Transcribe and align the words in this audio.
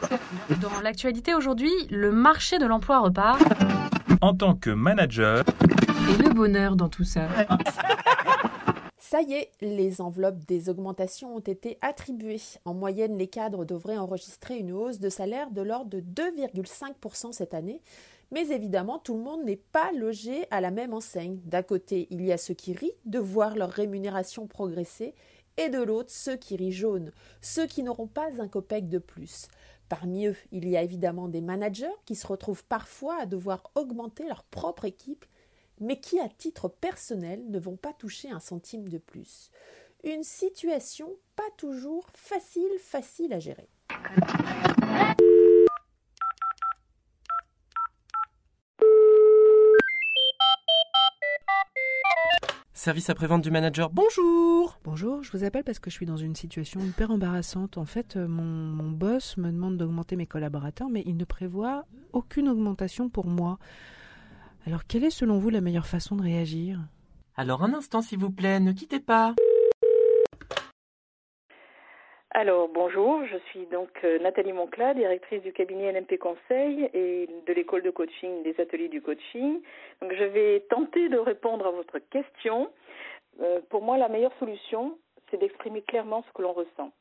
Dans 0.60 0.80
l'actualité 0.82 1.34
aujourd'hui, 1.34 1.72
le 1.90 2.12
marché 2.12 2.58
de 2.58 2.66
l'emploi 2.66 3.00
repart. 3.00 3.40
En 4.20 4.34
tant 4.34 4.54
que 4.54 4.70
manager, 4.70 5.44
Et 6.10 6.22
le 6.22 6.30
bonheur 6.32 6.76
dans 6.76 6.88
tout 6.88 7.04
ça. 7.04 7.28
Ça 8.98 9.22
y 9.22 9.34
est, 9.34 9.52
les 9.60 10.00
enveloppes 10.00 10.44
des 10.46 10.68
augmentations 10.68 11.36
ont 11.36 11.40
été 11.40 11.78
attribuées. 11.80 12.40
En 12.64 12.74
moyenne, 12.74 13.16
les 13.16 13.28
cadres 13.28 13.64
devraient 13.64 13.98
enregistrer 13.98 14.58
une 14.58 14.72
hausse 14.72 14.98
de 14.98 15.08
salaire 15.08 15.52
de 15.52 15.62
l'ordre 15.62 15.90
de 15.90 16.00
2,5% 16.00 17.32
cette 17.32 17.54
année. 17.54 17.80
Mais 18.32 18.48
évidemment, 18.48 18.98
tout 18.98 19.14
le 19.14 19.22
monde 19.22 19.44
n'est 19.44 19.60
pas 19.70 19.92
logé 19.92 20.46
à 20.50 20.60
la 20.60 20.72
même 20.72 20.92
enseigne. 20.92 21.38
D'un 21.44 21.62
côté, 21.62 22.08
il 22.10 22.24
y 22.24 22.32
a 22.32 22.36
ceux 22.36 22.54
qui 22.54 22.72
rient 22.72 22.96
de 23.04 23.20
voir 23.20 23.54
leur 23.54 23.70
rémunération 23.70 24.48
progresser, 24.48 25.14
et 25.56 25.68
de 25.68 25.82
l'autre, 25.82 26.10
ceux 26.10 26.36
qui 26.36 26.56
rient 26.56 26.72
jaune, 26.72 27.12
ceux 27.40 27.66
qui 27.66 27.82
n'auront 27.82 28.06
pas 28.08 28.40
un 28.40 28.48
copec 28.48 28.88
de 28.88 28.98
plus. 28.98 29.48
Parmi 29.88 30.26
eux, 30.26 30.36
il 30.52 30.68
y 30.68 30.76
a 30.76 30.82
évidemment 30.82 31.28
des 31.28 31.40
managers 31.40 31.86
qui 32.04 32.14
se 32.14 32.26
retrouvent 32.26 32.64
parfois 32.64 33.20
à 33.20 33.26
devoir 33.26 33.70
augmenter 33.74 34.26
leur 34.26 34.42
propre 34.44 34.84
équipe 34.84 35.24
mais 35.80 36.00
qui, 36.00 36.18
à 36.18 36.28
titre 36.28 36.68
personnel, 36.68 37.42
ne 37.48 37.58
vont 37.58 37.76
pas 37.76 37.92
toucher 37.92 38.30
un 38.30 38.40
centime 38.40 38.88
de 38.88 38.98
plus. 38.98 39.50
Une 40.04 40.22
situation 40.22 41.08
pas 41.34 41.50
toujours 41.56 42.06
facile, 42.14 42.78
facile 42.78 43.32
à 43.32 43.38
gérer. 43.38 43.68
Service 52.86 53.10
après-vente 53.10 53.42
du 53.42 53.50
manager, 53.50 53.90
bonjour 53.90 54.78
Bonjour, 54.84 55.20
je 55.24 55.36
vous 55.36 55.42
appelle 55.42 55.64
parce 55.64 55.80
que 55.80 55.90
je 55.90 55.96
suis 55.96 56.06
dans 56.06 56.16
une 56.16 56.36
situation 56.36 56.78
hyper 56.78 57.10
embarrassante. 57.10 57.78
En 57.78 57.84
fait, 57.84 58.14
euh, 58.14 58.28
mon, 58.28 58.44
mon 58.44 58.92
boss 58.92 59.36
me 59.38 59.50
demande 59.50 59.76
d'augmenter 59.76 60.14
mes 60.14 60.26
collaborateurs, 60.26 60.88
mais 60.88 61.02
il 61.04 61.16
ne 61.16 61.24
prévoit 61.24 61.84
aucune 62.12 62.48
augmentation 62.48 63.08
pour 63.08 63.26
moi. 63.26 63.58
Alors, 64.68 64.86
quelle 64.86 65.02
est 65.02 65.10
selon 65.10 65.40
vous 65.40 65.50
la 65.50 65.60
meilleure 65.60 65.88
façon 65.88 66.14
de 66.14 66.22
réagir? 66.22 66.78
Alors 67.36 67.64
un 67.64 67.74
instant 67.74 68.02
s'il 68.02 68.20
vous 68.20 68.30
plaît, 68.30 68.60
ne 68.60 68.70
quittez 68.70 69.00
pas. 69.00 69.34
Alors 72.38 72.68
bonjour, 72.68 73.24
je 73.24 73.38
suis 73.48 73.64
donc 73.72 73.88
euh, 74.04 74.18
Nathalie 74.18 74.52
Moncla, 74.52 74.92
directrice 74.92 75.40
du 75.40 75.54
cabinet 75.54 75.90
LMP 75.90 76.18
Conseil 76.18 76.90
et 76.92 77.30
de 77.46 77.52
l'école 77.54 77.80
de 77.80 77.88
coaching 77.88 78.42
des 78.42 78.54
ateliers 78.60 78.90
du 78.90 79.00
coaching. 79.00 79.62
Donc 80.02 80.12
je 80.12 80.24
vais 80.24 80.60
tenter 80.68 81.08
de 81.08 81.16
répondre 81.16 81.66
à 81.66 81.70
votre 81.70 81.98
question. 81.98 82.70
Euh, 83.40 83.62
pour 83.70 83.80
moi, 83.80 83.96
la 83.96 84.10
meilleure 84.10 84.34
solution, 84.38 84.98
c'est 85.30 85.38
d'exprimer 85.38 85.80
clairement 85.80 86.22
ce 86.28 86.32
que 86.34 86.42
l'on 86.42 86.52
ressent. 86.52 86.92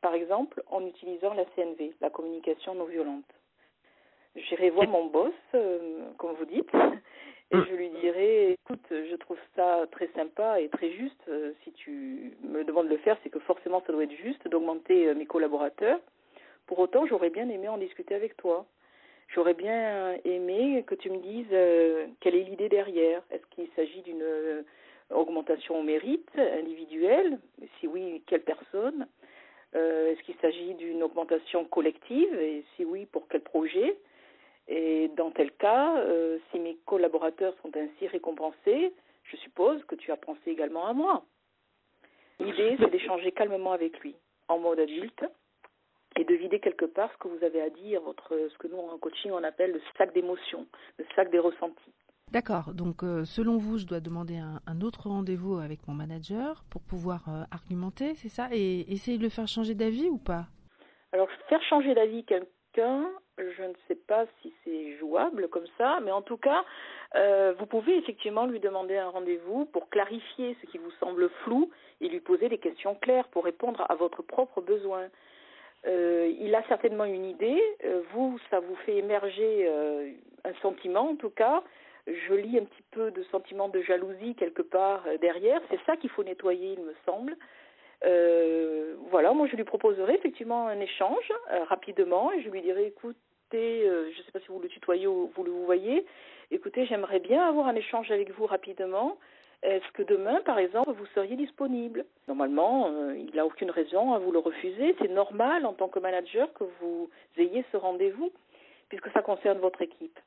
Par 0.00 0.12
exemple, 0.12 0.60
en 0.66 0.84
utilisant 0.84 1.34
la 1.34 1.44
CNV, 1.54 1.94
la 2.00 2.10
communication 2.10 2.74
non 2.74 2.86
violente. 2.86 3.32
J'irai 4.34 4.70
voir 4.70 4.88
mon 4.88 5.04
boss, 5.06 5.32
euh, 5.54 6.10
comme 6.18 6.32
vous 6.32 6.46
dites, 6.46 6.72
et 7.52 7.56
je 7.56 7.74
lui 7.74 7.90
dirai, 8.00 8.52
écoute, 8.52 8.84
je 8.90 9.16
trouve 9.16 9.38
ça 9.56 9.84
très 9.90 10.08
sympa 10.14 10.60
et 10.60 10.68
très 10.68 10.92
juste. 10.92 11.20
euh, 11.28 11.52
si 11.64 11.72
tu 11.72 12.32
me 12.44 12.62
demandes 12.62 12.86
de 12.86 12.92
le 12.92 12.98
faire, 12.98 13.16
c'est 13.22 13.30
que 13.30 13.40
forcément 13.40 13.82
ça 13.86 13.92
doit 13.92 14.04
être 14.04 14.16
juste 14.16 14.46
d'augmenter 14.46 15.08
euh, 15.08 15.14
mes 15.14 15.26
collaborateurs. 15.26 15.98
Pour 16.66 16.78
autant, 16.78 17.06
j'aurais 17.06 17.30
bien 17.30 17.48
aimé 17.48 17.68
en 17.68 17.78
discuter 17.78 18.14
avec 18.14 18.36
toi. 18.36 18.66
J'aurais 19.34 19.54
bien 19.54 20.16
aimé 20.24 20.84
que 20.86 20.94
tu 20.94 21.10
me 21.10 21.18
dises 21.18 21.46
euh, 21.52 22.06
quelle 22.20 22.36
est 22.36 22.44
l'idée 22.44 22.68
derrière. 22.68 23.22
Est-ce 23.32 23.46
qu'il 23.50 23.68
s'agit 23.74 24.02
d'une 24.02 24.24
augmentation 25.10 25.80
au 25.80 25.82
mérite 25.82 26.30
individuelle? 26.36 27.38
Si 27.78 27.88
oui, 27.88 28.22
quelle 28.26 28.42
personne? 28.42 29.06
Est-ce 29.72 30.20
qu'il 30.22 30.34
s'agit 30.42 30.74
d'une 30.74 31.02
augmentation 31.04 31.64
collective? 31.64 32.34
Et 32.40 32.64
si 32.74 32.84
oui, 32.84 33.06
pour 33.06 33.28
quel 33.28 33.40
projet? 33.40 33.96
Et 34.70 35.08
dans 35.16 35.30
tel 35.32 35.50
cas, 35.52 35.98
euh, 35.98 36.38
si 36.50 36.58
mes 36.58 36.76
collaborateurs 36.86 37.54
sont 37.60 37.72
ainsi 37.76 38.06
récompensés, 38.06 38.94
je 39.24 39.36
suppose 39.36 39.84
que 39.84 39.96
tu 39.96 40.10
as 40.12 40.16
pensé 40.16 40.50
également 40.50 40.86
à 40.86 40.94
moi. 40.94 41.24
L'idée, 42.38 42.76
c'est 42.78 42.90
d'échanger 42.90 43.32
calmement 43.32 43.72
avec 43.72 44.00
lui, 44.00 44.14
en 44.48 44.58
mode 44.58 44.80
adulte, 44.80 45.22
et 46.16 46.24
de 46.24 46.34
vider 46.34 46.58
quelque 46.58 46.86
part 46.86 47.10
ce 47.12 47.18
que 47.18 47.28
vous 47.28 47.44
avez 47.44 47.60
à 47.60 47.70
dire, 47.70 48.00
votre, 48.00 48.30
ce 48.52 48.58
que 48.58 48.66
nous, 48.66 48.78
en 48.78 48.98
coaching, 48.98 49.30
on 49.32 49.44
appelle 49.44 49.72
le 49.72 49.82
sac 49.98 50.14
d'émotions, 50.14 50.66
le 50.98 51.04
sac 51.14 51.30
des 51.30 51.38
ressentis. 51.38 51.92
D'accord, 52.32 52.72
donc 52.74 53.02
euh, 53.02 53.24
selon 53.24 53.58
vous, 53.58 53.78
je 53.78 53.86
dois 53.86 54.00
demander 54.00 54.38
un, 54.38 54.60
un 54.66 54.80
autre 54.82 55.08
rendez-vous 55.08 55.56
avec 55.56 55.86
mon 55.88 55.94
manager 55.94 56.62
pour 56.70 56.80
pouvoir 56.82 57.28
euh, 57.28 57.42
argumenter, 57.50 58.14
c'est 58.14 58.28
ça? 58.28 58.48
Et 58.52 58.90
essayer 58.92 59.18
de 59.18 59.22
le 59.24 59.30
faire 59.30 59.48
changer 59.48 59.74
d'avis 59.74 60.08
ou 60.08 60.18
pas? 60.18 60.46
Alors, 61.12 61.28
faire 61.48 61.62
changer 61.64 61.92
d'avis 61.94 62.24
je 62.76 63.62
ne 63.62 63.74
sais 63.88 63.94
pas 63.94 64.26
si 64.40 64.52
c'est 64.64 64.96
jouable 64.98 65.48
comme 65.48 65.66
ça, 65.78 66.00
mais 66.02 66.10
en 66.10 66.22
tout 66.22 66.36
cas, 66.36 66.64
euh, 67.14 67.54
vous 67.58 67.66
pouvez 67.66 67.96
effectivement 67.96 68.46
lui 68.46 68.60
demander 68.60 68.96
un 68.96 69.08
rendez-vous 69.08 69.64
pour 69.66 69.88
clarifier 69.88 70.56
ce 70.60 70.66
qui 70.70 70.78
vous 70.78 70.90
semble 70.92 71.28
flou 71.44 71.70
et 72.00 72.08
lui 72.08 72.20
poser 72.20 72.48
des 72.48 72.58
questions 72.58 72.94
claires 72.94 73.28
pour 73.28 73.44
répondre 73.44 73.84
à 73.88 73.94
votre 73.94 74.22
propre 74.22 74.60
besoin. 74.60 75.08
Euh, 75.86 76.30
il 76.38 76.54
a 76.54 76.62
certainement 76.68 77.04
une 77.04 77.24
idée, 77.24 77.60
euh, 77.84 78.02
vous, 78.12 78.38
ça 78.50 78.60
vous 78.60 78.76
fait 78.84 78.96
émerger 78.96 79.68
un 80.44 80.54
sentiment 80.62 81.10
en 81.10 81.16
tout 81.16 81.30
cas. 81.30 81.62
Je 82.06 82.34
lis 82.34 82.58
un 82.58 82.64
petit 82.64 82.84
peu 82.90 83.10
de 83.10 83.22
sentiment 83.24 83.68
de 83.68 83.80
jalousie 83.82 84.34
quelque 84.34 84.62
part 84.62 85.04
derrière. 85.20 85.60
C'est 85.70 85.80
ça 85.86 85.96
qu'il 85.96 86.10
faut 86.10 86.24
nettoyer, 86.24 86.74
il 86.78 86.84
me 86.84 86.94
semble. 87.04 87.36
Euh, 88.04 88.94
voilà, 89.10 89.32
moi 89.32 89.46
je 89.46 89.56
lui 89.56 89.64
proposerai 89.64 90.14
effectivement 90.14 90.68
un 90.68 90.80
échange 90.80 91.30
euh, 91.52 91.64
rapidement 91.64 92.32
et 92.32 92.40
je 92.42 92.48
lui 92.48 92.62
dirai 92.62 92.86
écoutez, 92.86 93.86
euh, 93.88 94.10
je 94.12 94.18
ne 94.18 94.24
sais 94.24 94.32
pas 94.32 94.40
si 94.40 94.46
vous 94.48 94.60
le 94.60 94.68
tutoyez 94.68 95.06
ou 95.06 95.30
vous 95.34 95.44
le 95.44 95.50
voyez, 95.50 96.06
écoutez, 96.50 96.86
j'aimerais 96.86 97.20
bien 97.20 97.46
avoir 97.46 97.66
un 97.66 97.74
échange 97.74 98.10
avec 98.10 98.30
vous 98.30 98.46
rapidement. 98.46 99.18
Est-ce 99.62 99.92
que 99.92 100.02
demain, 100.02 100.40
par 100.40 100.58
exemple, 100.58 100.92
vous 100.92 101.04
seriez 101.14 101.36
disponible? 101.36 102.06
Normalement, 102.28 102.88
euh, 102.88 103.14
il 103.18 103.34
n'a 103.34 103.44
aucune 103.44 103.70
raison 103.70 104.14
à 104.14 104.18
vous 104.18 104.32
le 104.32 104.38
refuser. 104.38 104.96
C'est 104.98 105.10
normal 105.10 105.66
en 105.66 105.74
tant 105.74 105.88
que 105.88 105.98
manager 105.98 106.50
que 106.54 106.64
vous 106.80 107.10
ayez 107.36 107.62
ce 107.70 107.76
rendez-vous, 107.76 108.32
puisque 108.88 109.10
ça 109.10 109.20
concerne 109.20 109.58
votre 109.58 109.82
équipe. 109.82 110.18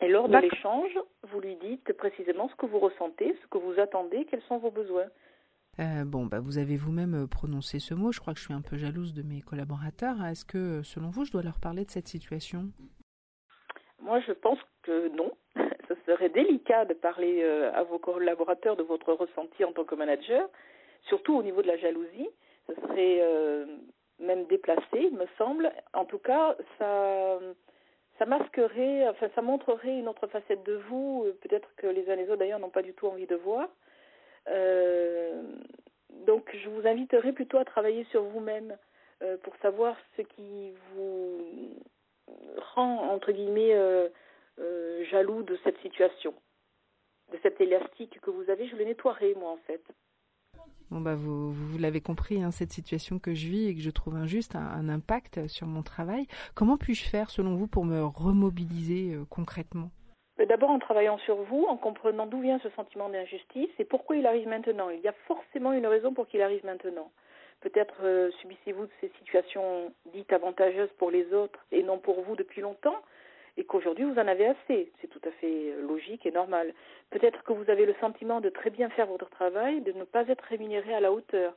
Et 0.00 0.08
lors 0.08 0.28
de 0.28 0.36
l'échange, 0.36 0.98
vous 1.22 1.40
lui 1.40 1.54
dites 1.56 1.92
précisément 1.92 2.48
ce 2.48 2.56
que 2.56 2.66
vous 2.66 2.80
ressentez, 2.80 3.36
ce 3.42 3.46
que 3.46 3.58
vous 3.58 3.78
attendez, 3.78 4.24
quels 4.24 4.42
sont 4.42 4.58
vos 4.58 4.72
besoins. 4.72 5.06
Euh, 5.80 6.04
Bon, 6.04 6.26
bah, 6.26 6.38
vous 6.40 6.58
avez 6.58 6.76
vous-même 6.76 7.24
euh, 7.24 7.26
prononcé 7.26 7.78
ce 7.80 7.94
mot, 7.94 8.12
je 8.12 8.20
crois 8.20 8.32
que 8.32 8.38
je 8.38 8.44
suis 8.44 8.54
un 8.54 8.62
peu 8.62 8.76
jalouse 8.76 9.12
de 9.14 9.22
mes 9.22 9.40
collaborateurs. 9.40 10.24
Est-ce 10.24 10.44
que, 10.44 10.58
euh, 10.58 10.82
selon 10.82 11.08
vous, 11.08 11.24
je 11.24 11.32
dois 11.32 11.42
leur 11.42 11.58
parler 11.58 11.84
de 11.84 11.90
cette 11.90 12.08
situation? 12.08 12.66
Moi, 14.00 14.20
je 14.20 14.32
pense 14.32 14.58
que 14.82 15.08
non. 15.16 15.32
Ce 15.88 15.94
serait 16.06 16.28
délicat 16.28 16.84
de 16.84 16.94
parler 16.94 17.44
à 17.44 17.82
vos 17.82 17.98
collaborateurs 17.98 18.76
de 18.76 18.82
votre 18.82 19.12
ressenti 19.12 19.64
en 19.64 19.72
tant 19.72 19.84
que 19.84 19.94
manager, 19.94 20.48
surtout 21.08 21.34
au 21.34 21.42
niveau 21.42 21.60
de 21.60 21.66
la 21.66 21.76
jalousie. 21.76 22.28
Ce 22.66 22.74
serait 22.74 23.20
même 24.18 24.46
déplacé, 24.46 24.82
il 24.94 25.14
me 25.14 25.26
semble. 25.36 25.70
En 25.92 26.06
tout 26.06 26.18
cas, 26.18 26.56
ça, 26.78 27.38
masquerait, 28.26 29.06
enfin, 29.08 29.28
ça 29.34 29.42
montrerait 29.42 29.98
une 29.98 30.08
autre 30.08 30.26
facette 30.26 30.64
de 30.64 30.80
vous, 30.88 31.26
peut-être 31.42 31.68
que 31.76 31.86
les 31.86 32.08
uns 32.08 32.14
et 32.14 32.24
les 32.24 32.30
autres 32.30 32.38
d'ailleurs 32.38 32.60
n'ont 32.60 32.70
pas 32.70 32.82
du 32.82 32.94
tout 32.94 33.06
envie 33.06 33.26
de 33.26 33.36
voir. 33.36 33.68
Euh, 34.48 35.42
donc, 36.26 36.50
je 36.62 36.68
vous 36.68 36.86
inviterai 36.86 37.32
plutôt 37.32 37.58
à 37.58 37.64
travailler 37.64 38.04
sur 38.10 38.22
vous-même 38.22 38.76
euh, 39.22 39.36
pour 39.38 39.54
savoir 39.56 39.96
ce 40.16 40.22
qui 40.22 40.72
vous 40.94 41.82
rend, 42.74 43.10
entre 43.10 43.32
guillemets, 43.32 43.74
euh, 43.74 44.08
jaloux 45.10 45.42
de 45.42 45.58
cette 45.64 45.78
situation, 45.78 46.34
de 47.32 47.38
cet 47.42 47.60
élastique 47.60 48.20
que 48.20 48.30
vous 48.30 48.48
avez. 48.50 48.66
Je 48.68 48.76
le 48.76 48.84
nettoierai, 48.84 49.34
moi, 49.34 49.50
en 49.50 49.58
fait. 49.66 49.82
Bon, 50.90 51.00
bah, 51.00 51.14
vous, 51.14 51.78
l'avez 51.78 52.00
compris, 52.00 52.42
hein, 52.42 52.50
cette 52.50 52.72
situation 52.72 53.18
que 53.18 53.34
je 53.34 53.48
vis 53.48 53.68
et 53.68 53.74
que 53.74 53.80
je 53.80 53.90
trouve 53.90 54.16
injuste 54.16 54.54
a 54.54 54.60
un, 54.60 54.88
impact 54.88 55.48
sur 55.48 55.66
mon 55.66 55.82
travail. 55.82 56.26
Comment 56.54 56.76
puis-je 56.76 57.08
faire, 57.08 57.30
selon 57.30 57.56
vous, 57.56 57.66
pour 57.66 57.84
me 57.84 58.04
remobiliser 58.04 59.18
concrètement? 59.30 59.90
D'abord 60.46 60.70
en 60.70 60.78
travaillant 60.78 61.18
sur 61.18 61.36
vous, 61.36 61.64
en 61.64 61.76
comprenant 61.76 62.26
d'où 62.26 62.40
vient 62.40 62.58
ce 62.58 62.68
sentiment 62.70 63.08
d'injustice 63.08 63.70
et 63.78 63.84
pourquoi 63.84 64.16
il 64.16 64.26
arrive 64.26 64.48
maintenant. 64.48 64.90
Il 64.90 65.00
y 65.00 65.08
a 65.08 65.14
forcément 65.26 65.72
une 65.72 65.86
raison 65.86 66.12
pour 66.12 66.26
qu'il 66.26 66.42
arrive 66.42 66.64
maintenant. 66.64 67.10
Peut-être 67.60 67.94
euh, 68.02 68.30
subissez-vous 68.40 68.86
ces 69.00 69.10
situations 69.18 69.92
dites 70.12 70.32
avantageuses 70.32 70.92
pour 70.98 71.10
les 71.10 71.32
autres 71.32 71.58
et 71.72 71.82
non 71.82 71.98
pour 71.98 72.20
vous 72.22 72.36
depuis 72.36 72.60
longtemps 72.60 73.00
et 73.56 73.64
qu'aujourd'hui 73.64 74.04
vous 74.04 74.18
en 74.18 74.28
avez 74.28 74.46
assez. 74.46 74.92
C'est 75.00 75.08
tout 75.08 75.20
à 75.24 75.30
fait 75.30 75.72
euh, 75.72 75.86
logique 75.86 76.26
et 76.26 76.30
normal. 76.30 76.74
Peut-être 77.10 77.42
que 77.44 77.52
vous 77.52 77.70
avez 77.70 77.86
le 77.86 77.94
sentiment 78.00 78.40
de 78.40 78.50
très 78.50 78.70
bien 78.70 78.90
faire 78.90 79.06
votre 79.06 79.30
travail, 79.30 79.80
de 79.80 79.92
ne 79.92 80.04
pas 80.04 80.28
être 80.28 80.44
rémunéré 80.44 80.94
à 80.94 81.00
la 81.00 81.12
hauteur. 81.12 81.54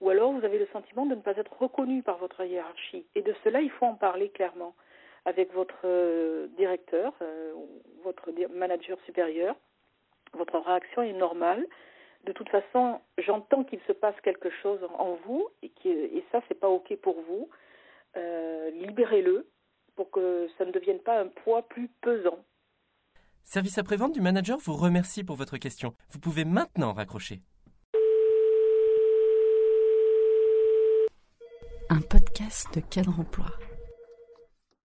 Ou 0.00 0.10
alors 0.10 0.32
vous 0.32 0.44
avez 0.44 0.58
le 0.58 0.66
sentiment 0.72 1.06
de 1.06 1.14
ne 1.14 1.20
pas 1.20 1.36
être 1.36 1.56
reconnu 1.56 2.02
par 2.02 2.18
votre 2.18 2.44
hiérarchie. 2.44 3.06
Et 3.14 3.22
de 3.22 3.34
cela, 3.44 3.60
il 3.60 3.70
faut 3.70 3.86
en 3.86 3.94
parler 3.94 4.30
clairement 4.30 4.74
avec 5.24 5.52
votre 5.54 5.80
euh, 5.84 6.46
directeur, 6.56 7.12
euh, 7.22 7.52
ou 7.54 7.68
votre 8.02 8.30
manager 8.54 8.98
supérieur. 9.06 9.56
Votre 10.32 10.58
réaction 10.58 11.02
est 11.02 11.12
normale. 11.12 11.64
De 12.24 12.32
toute 12.32 12.48
façon, 12.48 13.00
j'entends 13.18 13.64
qu'il 13.64 13.80
se 13.86 13.92
passe 13.92 14.18
quelque 14.22 14.50
chose 14.62 14.80
en 14.98 15.14
vous 15.26 15.48
et, 15.62 15.68
qui, 15.68 15.90
et 15.90 16.24
ça, 16.32 16.40
c'est 16.48 16.58
pas 16.58 16.68
ok 16.68 16.96
pour 16.96 17.20
vous. 17.22 17.48
euh, 18.16 18.70
libérez-le 18.70 19.46
pour 19.96 20.10
que 20.10 20.48
ça 20.58 20.64
ne 20.64 20.72
devienne 20.72 20.98
pas 21.00 21.20
un 21.20 21.28
poids 21.28 21.62
plus 21.68 21.88
pesant. 22.00 22.38
Service 23.44 23.78
après-vente 23.78 24.12
du 24.12 24.20
manager 24.20 24.58
vous 24.58 24.74
remercie 24.74 25.22
pour 25.24 25.36
votre 25.36 25.58
question. 25.58 25.94
Vous 26.10 26.18
pouvez 26.18 26.44
maintenant 26.44 26.92
raccrocher. 26.92 27.40
Un 31.90 32.00
podcast 32.00 32.74
de 32.74 32.80
cadre 32.80 33.20
emploi. 33.20 33.46